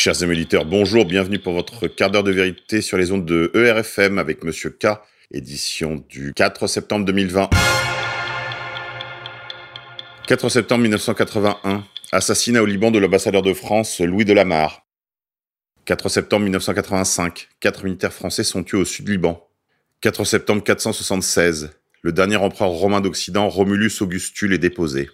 [0.00, 3.50] Chers amis auditeurs, bonjour, bienvenue pour votre quart d'heure de vérité sur les ondes de
[3.52, 4.86] ERFM avec Monsieur K,
[5.32, 7.50] édition du 4 septembre 2020.
[10.28, 14.86] 4 septembre 1981, assassinat au Liban de l'ambassadeur de France Louis Delamarre.
[15.86, 19.48] 4 septembre 1985, quatre militaires français sont tués au sud Liban.
[20.00, 25.10] 4 septembre 476, le dernier empereur romain d'Occident, Romulus Augustule, est déposé.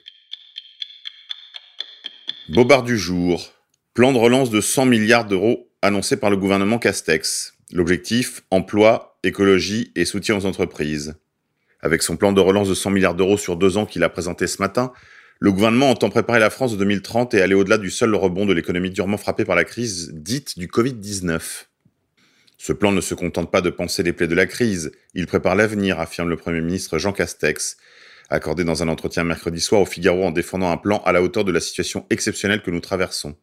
[2.51, 3.54] Bobard du jour,
[3.95, 7.55] Plan de relance de 100 milliards d'euros annoncé par le gouvernement Castex.
[7.73, 11.15] L'objectif, emploi, écologie et soutien aux entreprises.
[11.81, 14.49] Avec son plan de relance de 100 milliards d'euros sur deux ans qu'il a présenté
[14.49, 14.93] ce matin,
[15.39, 18.53] le gouvernement entend préparer la France de 2030 et aller au-delà du seul rebond de
[18.53, 21.67] l'économie durement frappée par la crise dite du Covid-19.
[22.59, 25.55] Ce plan ne se contente pas de penser les plaies de la crise, il prépare
[25.55, 27.77] l'avenir, affirme le Premier ministre Jean Castex,
[28.29, 31.45] accordé dans un entretien mercredi soir au Figaro en défendant un plan à la hauteur
[31.45, 33.37] de la situation exceptionnelle que nous traversons.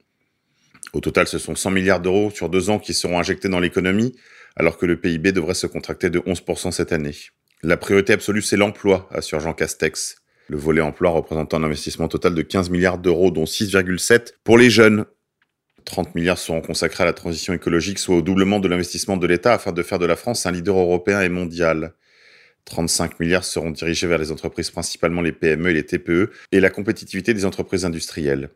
[0.94, 4.14] Au total, ce sont 100 milliards d'euros sur deux ans qui seront injectés dans l'économie,
[4.56, 7.16] alors que le PIB devrait se contracter de 11% cette année.
[7.64, 10.18] La priorité absolue, c'est l'emploi, assure Jean Castex.
[10.50, 14.70] Le volet emploi représentant un investissement total de 15 milliards d'euros, dont 6,7 pour les
[14.70, 15.06] jeunes.
[15.86, 19.54] 30 milliards seront consacrés à la transition écologique, soit au doublement de l'investissement de l'État
[19.54, 21.94] afin de faire de la France un leader européen et mondial.
[22.66, 26.70] 35 milliards seront dirigés vers les entreprises, principalement les PME et les TPE, et la
[26.70, 28.50] compétitivité des entreprises industrielles.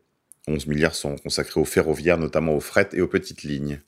[0.47, 3.81] 11 milliards sont consacrés aux ferroviaires, notamment aux fret et aux petites lignes.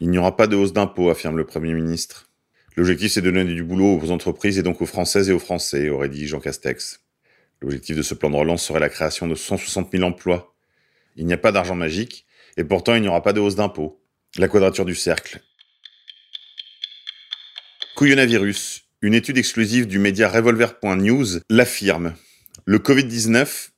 [0.00, 2.30] Il n'y aura pas de hausse d'impôts, affirme le Premier ministre.
[2.76, 5.88] L'objectif, c'est de donner du boulot aux entreprises et donc aux Françaises et aux Français,
[5.88, 7.00] aurait dit Jean Castex.
[7.60, 10.54] L'objectif de ce plan de relance serait la création de 160 000 emplois.
[11.16, 14.02] Il n'y a pas d'argent magique, et pourtant il n'y aura pas de hausse d'impôts.
[14.36, 15.40] La quadrature du cercle.
[17.94, 18.82] Couillonavirus.
[19.00, 22.14] Une étude exclusive du média Revolver.news l'affirme.
[22.64, 23.70] Le Covid-19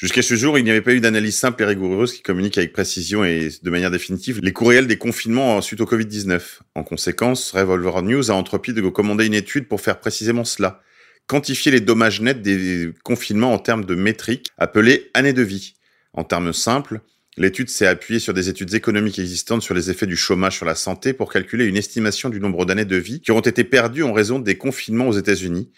[0.00, 2.72] Jusqu'à ce jour, il n'y avait pas eu d'analyse simple et rigoureuse qui communique avec
[2.72, 6.40] précision et de manière définitive les coûts réels des confinements suite au Covid-19.
[6.74, 10.80] En conséquence, Revolver News a entrepris de commander une étude pour faire précisément cela.
[11.26, 15.74] Quantifier les dommages nets des confinements en termes de métriques appelées années de vie.
[16.14, 17.02] En termes simples,
[17.36, 20.76] l'étude s'est appuyée sur des études économiques existantes sur les effets du chômage sur la
[20.76, 24.14] santé pour calculer une estimation du nombre d'années de vie qui auront été perdues en
[24.14, 25.70] raison des confinements aux États-Unis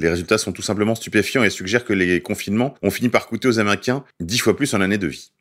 [0.00, 3.48] les résultats sont tout simplement stupéfiants et suggèrent que les confinements ont fini par coûter
[3.48, 5.32] aux Américains dix fois plus en année de vie.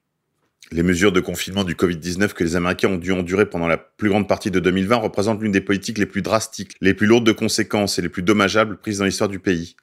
[0.72, 4.10] Les mesures de confinement du Covid-19 que les Américains ont dû endurer pendant la plus
[4.10, 7.32] grande partie de 2020 représentent l'une des politiques les plus drastiques, les plus lourdes de
[7.32, 9.76] conséquences et les plus dommageables prises dans l'histoire du pays.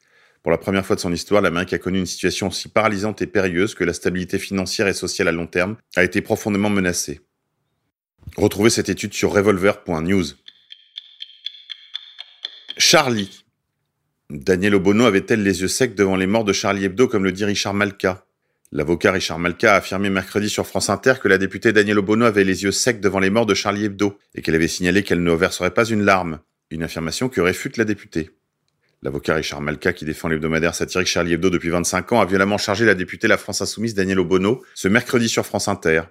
[0.44, 3.26] Pour la première fois de son histoire, l'Amérique a connu une situation aussi paralysante et
[3.26, 7.20] périlleuse que la stabilité financière et sociale à long terme a été profondément menacée.
[8.36, 10.24] Retrouvez cette étude sur revolver.news.
[12.78, 13.45] Charlie,
[14.28, 17.44] Daniel Obono avait-elle les yeux secs devant les morts de Charlie Hebdo, comme le dit
[17.44, 18.26] Richard Malka?
[18.72, 22.42] L'avocat Richard Malka a affirmé mercredi sur France Inter que la députée Daniel Obono avait
[22.42, 25.32] les yeux secs devant les morts de Charlie Hebdo et qu'elle avait signalé qu'elle ne
[25.32, 26.40] verserait pas une larme,
[26.72, 28.30] une affirmation que réfute la députée.
[29.02, 32.84] L'avocat Richard Malka, qui défend l'hebdomadaire satirique Charlie Hebdo depuis 25 ans, a violemment chargé
[32.84, 36.02] la députée La France Insoumise Daniel Obono ce mercredi sur France Inter.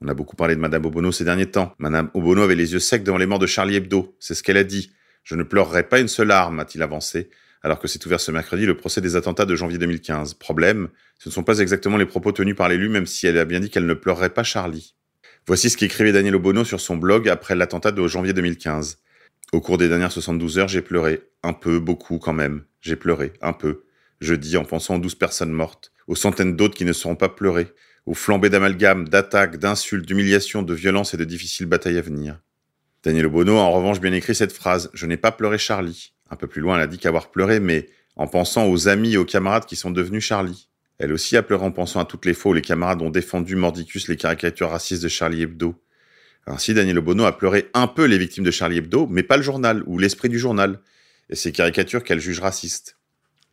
[0.00, 1.74] On a beaucoup parlé de Madame Obono ces derniers temps.
[1.78, 4.16] Madame Obono avait les yeux secs devant les morts de Charlie Hebdo.
[4.20, 4.90] C'est ce qu'elle a dit.
[5.22, 7.28] Je ne pleurerai pas une seule larme, a-t-il avancé
[7.62, 10.34] alors que s'est ouvert ce mercredi le procès des attentats de janvier 2015.
[10.34, 10.88] Problème,
[11.18, 13.60] ce ne sont pas exactement les propos tenus par l'élu, même si elle a bien
[13.60, 14.94] dit qu'elle ne pleurerait pas Charlie.
[15.46, 18.98] Voici ce qu'écrivait Daniel Obono sur son blog après l'attentat de janvier 2015.
[19.52, 21.22] Au cours des dernières 72 heures, j'ai pleuré.
[21.42, 22.64] Un peu, beaucoup quand même.
[22.80, 23.84] J'ai pleuré, un peu.
[24.20, 27.28] Je dis en pensant aux douze personnes mortes, aux centaines d'autres qui ne seront pas
[27.28, 27.72] pleurées,
[28.04, 32.40] aux flambées d'amalgames, d'attaques, d'insultes, d'humiliations, de violences et de difficiles batailles à venir.
[33.02, 36.12] Daniel Obono a en revanche bien écrit cette phrase Je n'ai pas pleuré Charlie.
[36.30, 39.16] Un peu plus loin, elle a dit qu'avoir pleuré, mais en pensant aux amis et
[39.16, 40.68] aux camarades qui sont devenus Charlie.
[40.98, 43.54] Elle aussi a pleuré en pensant à toutes les fois où les camarades ont défendu
[43.54, 45.80] mordicus les caricatures racistes de Charlie Hebdo.
[46.46, 49.42] Ainsi, Daniel Obono a pleuré un peu les victimes de Charlie Hebdo, mais pas le
[49.42, 50.80] journal ou l'esprit du journal,
[51.30, 52.96] et ces caricatures qu'elle juge racistes.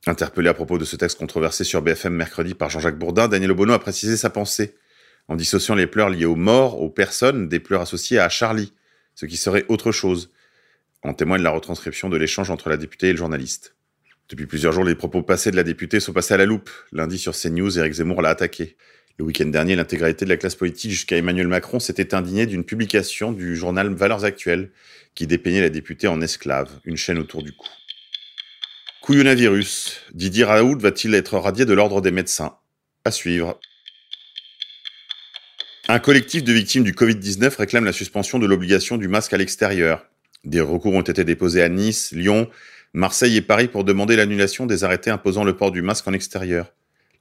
[0.08, 3.74] Interpellé à propos de ce texte controversé sur BFM mercredi par Jean-Jacques Bourdin, Daniel Obono
[3.74, 4.76] a précisé sa pensée,
[5.28, 8.74] en dissociant les pleurs liés aux morts, aux personnes, des pleurs associées à Charlie,
[9.14, 10.32] ce qui serait autre chose.
[11.06, 13.76] En témoigne la retranscription de l'échange entre la députée et le journaliste.
[14.28, 16.72] Depuis plusieurs jours, les propos passés de la députée sont passés à la loupe.
[16.92, 18.76] Lundi sur CNews, Éric Zemmour l'a attaqué.
[19.20, 23.32] Le week-end dernier, l'intégralité de la classe politique jusqu'à Emmanuel Macron s'était indignée d'une publication
[23.32, 24.72] du journal Valeurs Actuelles
[25.14, 27.68] qui dépeignait la députée en esclave, une chaîne autour du cou.
[29.02, 30.02] Couillonavirus.
[30.12, 32.58] Didier Raoult va-t-il être radié de l'ordre des médecins?
[33.06, 33.60] À suivre.
[35.88, 40.04] Un collectif de victimes du Covid-19 réclame la suspension de l'obligation du masque à l'extérieur.
[40.46, 42.48] Des recours ont été déposés à Nice, Lyon,
[42.94, 46.72] Marseille et Paris pour demander l'annulation des arrêtés imposant le port du masque en extérieur.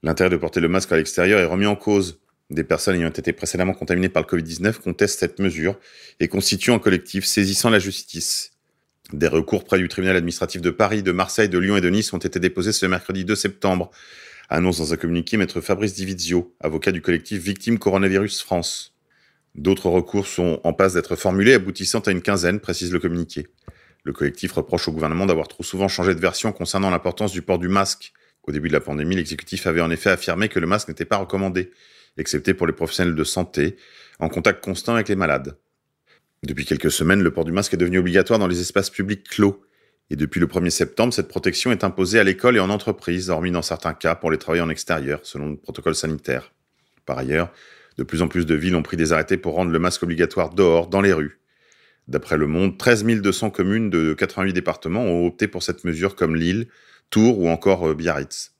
[0.02, 2.20] L'intérêt de porter le masque à l'extérieur est remis en cause.
[2.50, 5.78] des personnes ayant été précédemment contaminées par le Covid-19 contestent cette mesure
[6.20, 8.52] et constituent un collectif saisissant la justice.
[9.14, 12.12] Des recours près du tribunal administratif de Paris, de Marseille, de Lyon et de Nice
[12.12, 13.90] ont été déposés ce mercredi 2 septembre,
[14.50, 18.93] annonce dans un communiqué maître Fabrice Divizio, avocat du collectif Victimes Coronavirus France.
[19.54, 23.46] D'autres recours sont en passe d'être formulés, aboutissant à une quinzaine, précise le communiqué.
[24.02, 27.58] Le collectif reproche au gouvernement d'avoir trop souvent changé de version concernant l'importance du port
[27.58, 28.12] du masque.
[28.42, 31.16] Au début de la pandémie, l'exécutif avait en effet affirmé que le masque n'était pas
[31.16, 31.70] recommandé,
[32.18, 33.76] excepté pour les professionnels de santé,
[34.18, 35.56] en contact constant avec les malades.
[36.42, 39.64] Depuis quelques semaines, le port du masque est devenu obligatoire dans les espaces publics clos.
[40.10, 43.50] Et depuis le 1er septembre, cette protection est imposée à l'école et en entreprise, hormis
[43.50, 46.52] dans certains cas pour les travailleurs en extérieur, selon le protocole sanitaire.
[47.06, 47.50] Par ailleurs,
[47.98, 50.50] de plus en plus de villes ont pris des arrêtés pour rendre le masque obligatoire
[50.50, 51.40] dehors, dans les rues.
[52.08, 56.36] D'après Le Monde, 13 200 communes de 88 départements ont opté pour cette mesure comme
[56.36, 56.68] Lille,
[57.10, 58.52] Tours ou encore euh, Biarritz.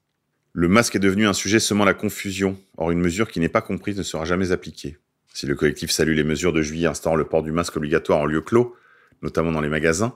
[0.52, 2.56] Le masque est devenu un sujet semant la confusion.
[2.76, 4.98] Or, une mesure qui n'est pas comprise ne sera jamais appliquée.
[5.32, 8.26] Si le collectif salue les mesures de juillet instaurant le port du masque obligatoire en
[8.26, 8.76] lieu clos,
[9.20, 10.14] notamment dans les magasins,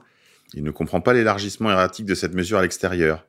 [0.53, 3.27] il ne comprend pas l'élargissement erratique de cette mesure à l'extérieur.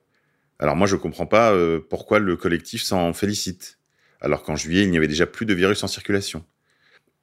[0.60, 3.79] Alors moi, je ne comprends pas euh, pourquoi le collectif s'en félicite,
[4.20, 6.44] alors qu'en juillet, il n'y avait déjà plus de virus en circulation.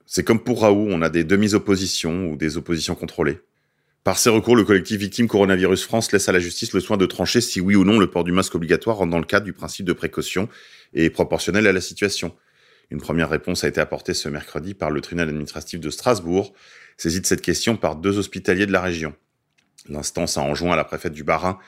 [0.06, 3.40] C'est comme pour Raoult, on a des demi-oppositions ou des oppositions contrôlées.
[4.04, 7.06] Par ces recours, le collectif Victime Coronavirus France laisse à la justice le soin de
[7.06, 9.52] trancher si oui ou non le port du masque obligatoire rentre dans le cadre du
[9.52, 10.48] principe de précaution
[10.94, 12.34] et est proportionnel à la situation.
[12.90, 16.54] Une première réponse a été apportée ce mercredi par le tribunal administratif de Strasbourg,
[16.96, 19.14] saisi de cette question par deux hospitaliers de la région.
[19.90, 21.60] L'instance a enjoint à la préfète du Bas-Rhin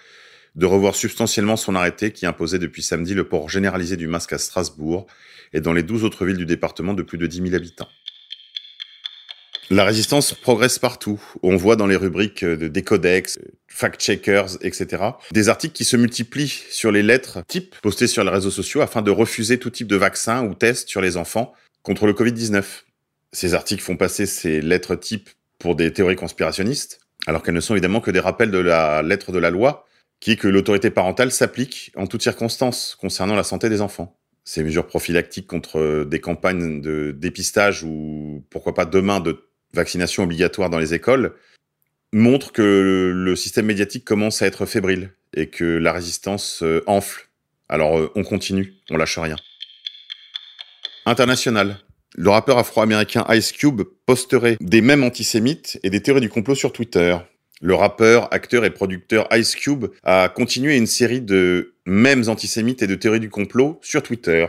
[0.56, 4.38] de revoir substantiellement son arrêté qui imposait depuis samedi le port généralisé du masque à
[4.38, 5.08] Strasbourg
[5.54, 7.90] et dans les douze autres villes du département de plus de 10 000 habitants.
[9.72, 11.22] La résistance progresse partout.
[11.44, 13.38] On voit dans les rubriques de Decodex,
[13.68, 15.04] fact-checkers, etc.
[15.32, 19.04] des articles qui se multiplient sur les lettres types postées sur les réseaux sociaux afin
[19.04, 21.54] de refuser tout type de vaccin ou test sur les enfants
[21.84, 22.64] contre le Covid-19.
[23.32, 25.30] Ces articles font passer ces lettres types
[25.60, 29.32] pour des théories conspirationnistes, alors qu'elles ne sont évidemment que des rappels de la lettre
[29.32, 29.86] de la loi,
[30.20, 34.20] qui est que l'autorité parentale s'applique en toutes circonstances concernant la santé des enfants
[34.50, 40.72] ces mesures prophylactiques contre des campagnes de dépistage ou pourquoi pas demain de vaccination obligatoire
[40.72, 41.36] dans les écoles,
[42.14, 47.30] montre que le système médiatique commence à être fébrile et que la résistance euh, enfle.
[47.68, 49.36] Alors euh, on continue, on lâche rien.
[51.06, 51.78] International.
[52.16, 56.74] Le rappeur afro-américain Ice Cube posterait des mèmes antisémites et des théories du complot sur
[56.74, 57.16] Twitter.
[57.62, 62.88] Le rappeur, acteur et producteur Ice Cube a continué une série de mèmes antisémites et
[62.88, 64.48] de théories du complot sur Twitter.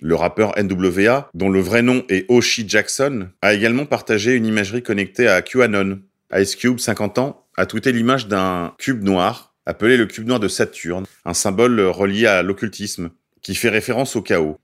[0.00, 4.82] Le rappeur NWA, dont le vrai nom est Oshi Jackson, a également partagé une imagerie
[4.82, 6.00] connectée à QAnon.
[6.34, 10.48] Ice Cube, 50 ans, a tweeté l'image d'un cube noir, appelé le cube noir de
[10.48, 13.10] Saturne, un symbole relié à l'occultisme,
[13.42, 14.58] qui fait référence au chaos.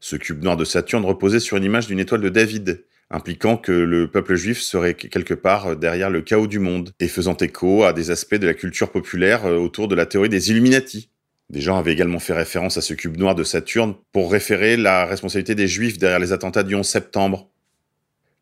[0.00, 3.72] Ce cube noir de Saturne reposait sur une image d'une étoile de David, impliquant que
[3.72, 7.92] le peuple juif serait quelque part derrière le chaos du monde, et faisant écho à
[7.92, 11.08] des aspects de la culture populaire autour de la théorie des Illuminati.
[11.50, 15.04] Des gens avaient également fait référence à ce cube noir de Saturne pour référer la
[15.04, 17.50] responsabilité des Juifs derrière les attentats du 11 septembre.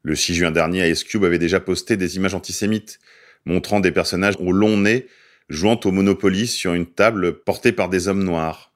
[0.02, 2.98] Le 6 juin dernier, Ice Cube avait déjà posté des images antisémites,
[3.44, 5.06] montrant des personnages au long nez
[5.48, 8.71] jouant au Monopoly sur une table portée par des hommes noirs.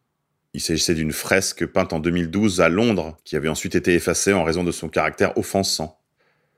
[0.56, 4.42] Il s'agissait d'une fresque peinte en 2012 à Londres, qui avait ensuite été effacée en
[4.42, 6.00] raison de son caractère offensant.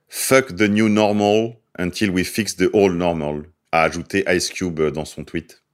[0.08, 5.04] Fuck the new normal until we fix the old normal, a ajouté Ice Cube dans
[5.04, 5.64] son tweet.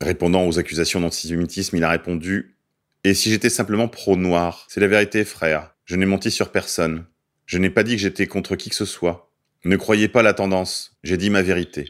[0.00, 2.56] Répondant aux accusations d'antisémitisme, il a répondu
[3.04, 5.76] Et si j'étais simplement pro-noir C'est la vérité, frère.
[5.84, 7.06] Je n'ai menti sur personne.
[7.46, 9.30] Je n'ai pas dit que j'étais contre qui que ce soit.
[9.64, 10.98] Ne croyez pas la tendance.
[11.04, 11.88] J'ai dit ma vérité.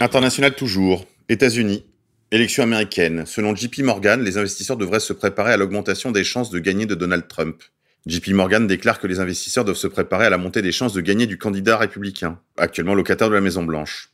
[0.00, 1.04] International toujours.
[1.28, 1.84] États-Unis.
[2.32, 3.26] Élection américaine.
[3.26, 6.94] Selon JP Morgan, les investisseurs devraient se préparer à l'augmentation des chances de gagner de
[6.94, 7.62] Donald Trump.
[8.06, 11.02] JP Morgan déclare que les investisseurs doivent se préparer à la montée des chances de
[11.02, 14.08] gagner du candidat républicain, actuellement locataire de la Maison Blanche.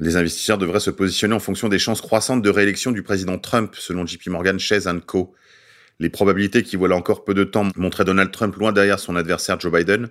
[0.00, 3.76] Les investisseurs devraient se positionner en fonction des chances croissantes de réélection du président Trump,
[3.76, 5.32] selon JP Morgan Chase Co.
[6.00, 9.60] Les probabilités qui voilà encore peu de temps montraient Donald Trump loin derrière son adversaire
[9.60, 10.08] Joe Biden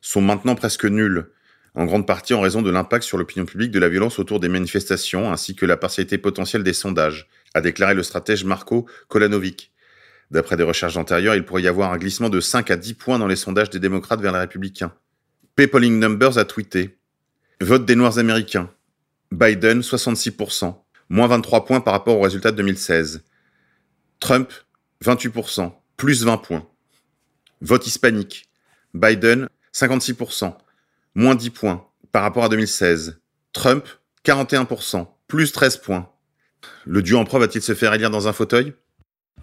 [0.00, 1.28] sont maintenant presque nulles,
[1.74, 4.48] en grande partie en raison de l'impact sur l'opinion publique de la violence autour des
[4.48, 9.72] manifestations ainsi que la partialité potentielle des sondages, a déclaré le stratège Marco Kolanovic.
[10.30, 13.18] D'après des recherches antérieures, il pourrait y avoir un glissement de 5 à 10 points
[13.18, 14.92] dans les sondages des démocrates vers les républicains.
[15.56, 16.98] Paypalling Numbers a tweeté
[17.60, 18.70] Vote des Noirs américains.
[19.30, 20.74] Biden 66%,
[21.08, 23.24] moins 23 points par rapport au résultat de 2016.
[24.20, 24.52] Trump
[25.04, 26.66] 28%, plus 20 points.
[27.60, 28.48] Vote hispanique.
[28.94, 30.56] Biden 56%,
[31.14, 33.20] moins 10 points par rapport à 2016.
[33.52, 33.86] Trump
[34.24, 36.10] 41%, plus 13 points.
[36.86, 38.72] Le duo en va-t-il se faire élire dans un fauteuil?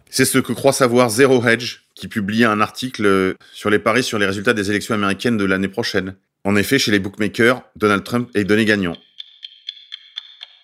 [0.10, 4.20] C'est ce que croit savoir Zero Hedge, qui publie un article sur les paris sur
[4.20, 6.16] les résultats des élections américaines de l'année prochaine.
[6.44, 8.98] En effet, chez les bookmakers, Donald Trump est donné gagnant.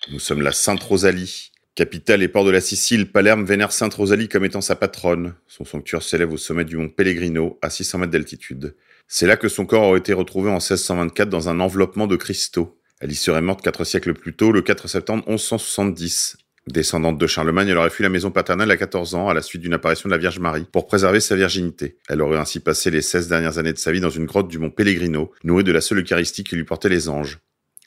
[0.09, 1.51] Nous sommes la Sainte Rosalie.
[1.75, 5.35] Capitale et port de la Sicile, Palerme vénère Sainte Rosalie comme étant sa patronne.
[5.47, 8.75] Son sanctuaire s'élève au sommet du mont Pellegrino, à 600 mètres d'altitude.
[9.07, 12.77] C'est là que son corps aurait été retrouvé en 1624 dans un enveloppement de cristaux.
[12.99, 16.37] Elle y serait morte quatre siècles plus tôt, le 4 septembre 1170.
[16.67, 19.61] Descendante de Charlemagne, elle aurait fui la maison paternelle à 14 ans à la suite
[19.61, 21.95] d'une apparition de la Vierge Marie pour préserver sa virginité.
[22.09, 24.59] Elle aurait ainsi passé les 16 dernières années de sa vie dans une grotte du
[24.59, 27.39] mont Pellegrino, nourrie de la seule Eucharistie qui lui portait les anges.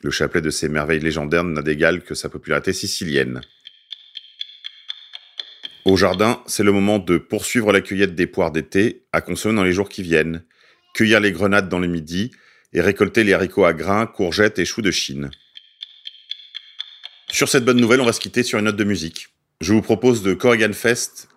[0.02, 3.42] Le chapelet de ces merveilles légendaires n'a d'égal que sa popularité sicilienne.
[5.84, 9.64] Au jardin, c'est le moment de poursuivre la cueillette des poires d'été, à consommer dans
[9.64, 10.42] les jours qui viennent,
[11.00, 12.30] cueillir les grenades dans le midi
[12.74, 15.30] et récolter les haricots à grains, courgettes et choux de Chine.
[17.32, 19.28] Sur cette bonne nouvelle, on va se quitter sur une note de musique.
[19.62, 21.28] Je vous propose de Corrigan Fest,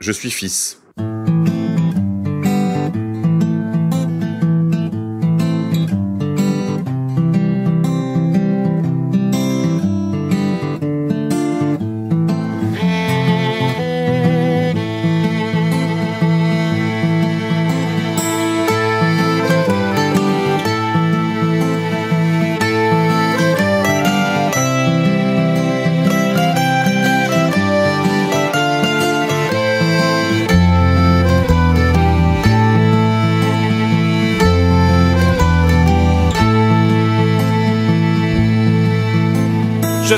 [0.00, 0.82] Je suis fils.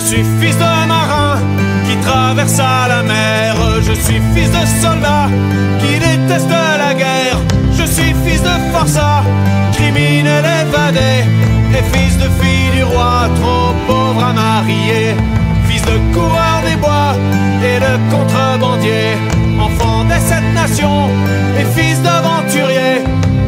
[0.00, 1.40] Je suis fils de marin
[1.85, 3.57] qui traversa la mer.
[3.83, 5.26] Je suis fils de soldat
[5.81, 7.38] qui déteste la guerre.
[7.73, 9.25] Je suis fils de forçat,
[9.73, 11.25] criminel évadé.
[11.76, 15.17] Et fils de fille du roi, trop pauvre à marier.
[15.67, 17.14] Fils de coureur des bois
[17.61, 19.17] et de contrebandier.
[19.61, 21.09] Enfant des sept nations
[21.59, 23.02] et fils d'aventurier.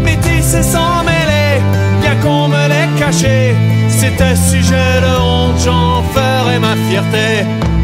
[0.04, 1.62] Métis et sans mêler,
[2.00, 3.54] bien qu'on me l'ait caché.
[3.88, 6.02] C'était sujet de honte, j'en
[6.50, 7.79] ferai ma fierté.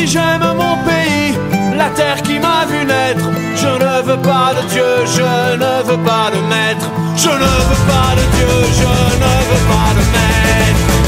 [0.00, 1.34] Si j'aime mon pays,
[1.76, 6.02] la terre qui m'a vu naître, je ne veux pas de Dieu, je ne veux
[6.02, 8.92] pas de maître, je ne veux pas de Dieu, je
[9.24, 10.99] ne veux pas de maître.